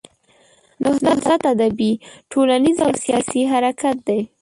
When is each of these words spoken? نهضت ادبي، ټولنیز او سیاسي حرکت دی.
نهضت 1.03 1.41
ادبي، 1.53 1.91
ټولنیز 2.31 2.77
او 2.85 2.91
سیاسي 3.03 3.41
حرکت 3.51 3.97
دی. 4.07 4.19